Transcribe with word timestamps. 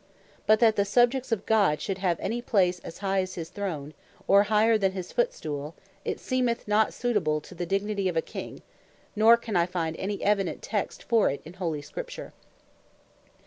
But 0.47 0.59
that 0.61 0.77
the 0.77 0.83
Subjects 0.83 1.31
of 1.31 1.45
God 1.45 1.79
should 1.79 1.99
have 1.99 2.19
any 2.19 2.41
place 2.41 2.79
as 2.79 2.97
high 3.05 3.21
as 3.21 3.35
his 3.35 3.49
throne, 3.49 3.93
or 4.27 4.41
higher 4.45 4.75
than 4.75 4.93
his 4.93 5.13
Footstoole, 5.13 5.75
it 6.03 6.19
seemeth 6.19 6.67
not 6.67 6.89
sutable 6.89 7.39
to 7.43 7.53
the 7.53 7.67
dignity 7.67 8.09
of 8.09 8.17
a 8.17 8.21
King, 8.23 8.63
nor 9.15 9.37
can 9.37 9.55
I 9.55 9.67
find 9.67 9.95
any 9.97 10.23
evident 10.23 10.63
text 10.63 11.03
for 11.03 11.29
it 11.29 11.39
in 11.45 11.53
holy 11.53 11.83
Scripture. 11.83 12.33